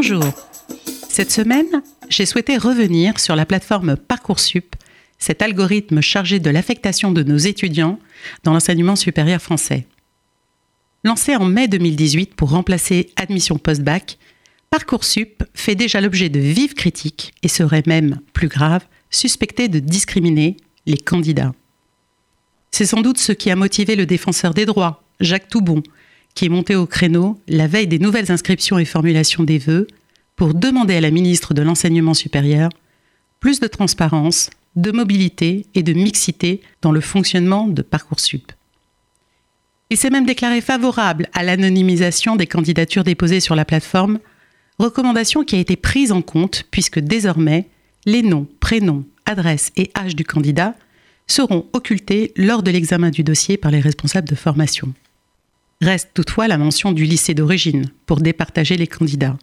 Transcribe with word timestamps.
Bonjour. 0.00 0.32
Cette 1.08 1.32
semaine, 1.32 1.82
j'ai 2.08 2.24
souhaité 2.24 2.56
revenir 2.56 3.18
sur 3.18 3.34
la 3.34 3.44
plateforme 3.44 3.96
Parcoursup, 3.96 4.76
cet 5.18 5.42
algorithme 5.42 6.00
chargé 6.00 6.38
de 6.38 6.50
l'affectation 6.50 7.10
de 7.10 7.24
nos 7.24 7.36
étudiants 7.36 7.98
dans 8.44 8.52
l'enseignement 8.52 8.94
supérieur 8.94 9.42
français. 9.42 9.88
Lancé 11.02 11.34
en 11.34 11.46
mai 11.46 11.66
2018 11.66 12.36
pour 12.36 12.50
remplacer 12.50 13.10
Admission 13.16 13.58
Post-Bac, 13.58 14.18
Parcoursup 14.70 15.42
fait 15.52 15.74
déjà 15.74 16.00
l'objet 16.00 16.28
de 16.28 16.38
vives 16.38 16.74
critiques 16.74 17.34
et 17.42 17.48
serait 17.48 17.82
même, 17.88 18.20
plus 18.32 18.46
grave, 18.46 18.86
suspecté 19.10 19.66
de 19.66 19.80
discriminer 19.80 20.58
les 20.86 20.98
candidats. 20.98 21.54
C'est 22.70 22.86
sans 22.86 23.00
doute 23.00 23.18
ce 23.18 23.32
qui 23.32 23.50
a 23.50 23.56
motivé 23.56 23.96
le 23.96 24.06
défenseur 24.06 24.54
des 24.54 24.64
droits, 24.64 25.02
Jacques 25.18 25.48
Toubon, 25.48 25.82
qui 26.38 26.44
est 26.44 26.50
monté 26.50 26.76
au 26.76 26.86
créneau 26.86 27.40
la 27.48 27.66
veille 27.66 27.88
des 27.88 27.98
nouvelles 27.98 28.30
inscriptions 28.30 28.78
et 28.78 28.84
formulations 28.84 29.42
des 29.42 29.58
vœux 29.58 29.88
pour 30.36 30.54
demander 30.54 30.94
à 30.94 31.00
la 31.00 31.10
ministre 31.10 31.52
de 31.52 31.62
l'Enseignement 31.62 32.14
supérieur 32.14 32.70
plus 33.40 33.58
de 33.58 33.66
transparence, 33.66 34.48
de 34.76 34.92
mobilité 34.92 35.66
et 35.74 35.82
de 35.82 35.92
mixité 35.92 36.60
dans 36.80 36.92
le 36.92 37.00
fonctionnement 37.00 37.66
de 37.66 37.82
Parcoursup. 37.82 38.52
Il 39.90 39.96
s'est 39.96 40.10
même 40.10 40.26
déclaré 40.26 40.60
favorable 40.60 41.28
à 41.32 41.42
l'anonymisation 41.42 42.36
des 42.36 42.46
candidatures 42.46 43.02
déposées 43.02 43.40
sur 43.40 43.56
la 43.56 43.64
plateforme, 43.64 44.20
recommandation 44.78 45.42
qui 45.42 45.56
a 45.56 45.58
été 45.58 45.74
prise 45.74 46.12
en 46.12 46.22
compte 46.22 46.66
puisque 46.70 47.00
désormais, 47.00 47.66
les 48.06 48.22
noms, 48.22 48.46
prénoms, 48.60 49.04
adresses 49.26 49.72
et 49.76 49.90
âge 49.98 50.14
du 50.14 50.24
candidat 50.24 50.76
seront 51.26 51.66
occultés 51.72 52.32
lors 52.36 52.62
de 52.62 52.70
l'examen 52.70 53.10
du 53.10 53.24
dossier 53.24 53.56
par 53.56 53.72
les 53.72 53.80
responsables 53.80 54.28
de 54.28 54.36
formation. 54.36 54.94
Reste 55.80 56.10
toutefois 56.12 56.48
la 56.48 56.58
mention 56.58 56.92
du 56.92 57.04
lycée 57.04 57.34
d'origine 57.34 57.90
pour 58.06 58.20
départager 58.20 58.76
les 58.76 58.88
candidats, 58.88 59.38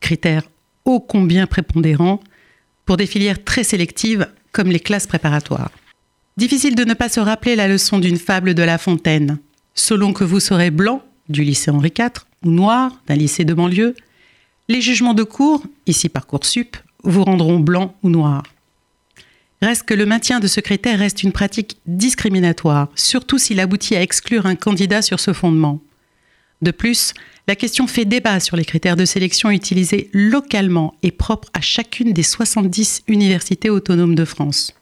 critère 0.00 0.44
ô 0.84 1.00
combien 1.00 1.46
prépondérant 1.46 2.20
pour 2.84 2.96
des 2.96 3.06
filières 3.06 3.42
très 3.42 3.64
sélectives 3.64 4.28
comme 4.52 4.70
les 4.70 4.80
classes 4.80 5.06
préparatoires. 5.06 5.72
Difficile 6.36 6.76
de 6.76 6.84
ne 6.84 6.94
pas 6.94 7.08
se 7.08 7.20
rappeler 7.20 7.56
la 7.56 7.68
leçon 7.68 7.98
d'une 7.98 8.18
fable 8.18 8.54
de 8.54 8.62
La 8.62 8.78
Fontaine. 8.78 9.38
Selon 9.74 10.12
que 10.12 10.24
vous 10.24 10.40
serez 10.40 10.70
blanc 10.70 11.02
du 11.28 11.42
lycée 11.42 11.70
Henri 11.70 11.92
IV 11.96 12.24
ou 12.44 12.50
noir 12.50 12.92
d'un 13.06 13.16
lycée 13.16 13.44
de 13.44 13.54
banlieue, 13.54 13.96
les 14.68 14.80
jugements 14.80 15.14
de 15.14 15.24
cours, 15.24 15.64
ici 15.86 16.08
Parcoursup, 16.08 16.76
vous 17.02 17.24
rendront 17.24 17.58
blanc 17.58 17.94
ou 18.02 18.10
noir. 18.10 18.44
Reste 19.64 19.84
que 19.84 19.94
le 19.94 20.04
maintien 20.04 20.40
de 20.40 20.46
ce 20.46 20.60
critère 20.60 20.98
reste 20.98 21.22
une 21.22 21.32
pratique 21.32 21.78
discriminatoire, 21.86 22.90
surtout 22.96 23.38
s'il 23.38 23.60
aboutit 23.60 23.96
à 23.96 24.02
exclure 24.02 24.44
un 24.44 24.56
candidat 24.56 25.00
sur 25.00 25.20
ce 25.20 25.32
fondement. 25.32 25.80
De 26.60 26.70
plus, 26.70 27.14
la 27.48 27.56
question 27.56 27.86
fait 27.86 28.04
débat 28.04 28.40
sur 28.40 28.58
les 28.58 28.66
critères 28.66 28.94
de 28.94 29.06
sélection 29.06 29.50
utilisés 29.50 30.10
localement 30.12 30.94
et 31.02 31.10
propres 31.10 31.48
à 31.54 31.62
chacune 31.62 32.12
des 32.12 32.22
70 32.22 33.04
universités 33.08 33.70
autonomes 33.70 34.14
de 34.14 34.26
France. 34.26 34.74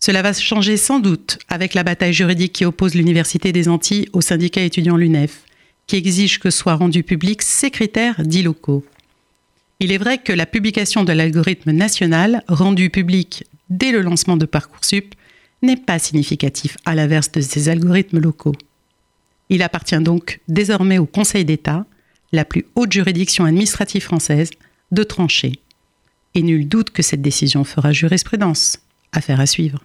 Cela 0.00 0.20
va 0.20 0.32
changer 0.32 0.78
sans 0.78 0.98
doute 0.98 1.38
avec 1.46 1.72
la 1.72 1.84
bataille 1.84 2.12
juridique 2.12 2.54
qui 2.54 2.64
oppose 2.64 2.96
l'Université 2.96 3.52
des 3.52 3.68
Antilles 3.68 4.08
au 4.14 4.20
syndicat 4.20 4.62
étudiant 4.62 4.96
l'UNEF, 4.96 5.44
qui 5.86 5.94
exige 5.94 6.40
que 6.40 6.50
soient 6.50 6.74
rendus 6.74 7.04
publics 7.04 7.42
ces 7.42 7.70
critères 7.70 8.20
dits 8.24 8.42
locaux. 8.42 8.84
Il 9.78 9.92
est 9.92 9.98
vrai 9.98 10.18
que 10.18 10.32
la 10.32 10.46
publication 10.46 11.04
de 11.04 11.12
l'algorithme 11.12 11.70
national, 11.70 12.42
rendu 12.48 12.90
public 12.90 13.44
dès 13.70 13.92
le 13.92 14.00
lancement 14.00 14.36
de 14.36 14.46
Parcoursup 14.46 15.14
n'est 15.62 15.76
pas 15.76 15.98
significatif 15.98 16.76
à 16.84 16.94
l'inverse 16.94 17.32
de 17.32 17.40
ces 17.40 17.68
algorithmes 17.68 18.18
locaux. 18.18 18.54
Il 19.48 19.62
appartient 19.62 19.98
donc 19.98 20.40
désormais 20.48 20.98
au 20.98 21.06
Conseil 21.06 21.44
d'État, 21.44 21.86
la 22.32 22.44
plus 22.44 22.66
haute 22.74 22.92
juridiction 22.92 23.44
administrative 23.44 24.02
française, 24.02 24.50
de 24.90 25.02
trancher. 25.02 25.60
Et 26.34 26.42
nul 26.42 26.68
doute 26.68 26.90
que 26.90 27.02
cette 27.02 27.22
décision 27.22 27.64
fera 27.64 27.92
jurisprudence. 27.92 28.78
Affaire 29.12 29.40
à 29.40 29.46
suivre. 29.46 29.84